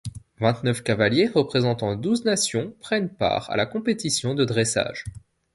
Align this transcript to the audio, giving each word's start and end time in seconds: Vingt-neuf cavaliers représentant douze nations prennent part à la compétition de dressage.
Vingt-neuf 0.39 0.81
cavaliers 0.81 1.27
représentant 1.27 1.95
douze 1.95 2.25
nations 2.25 2.73
prennent 2.79 3.11
part 3.13 3.51
à 3.51 3.55
la 3.55 3.67
compétition 3.67 4.33
de 4.33 4.45
dressage. 4.45 5.05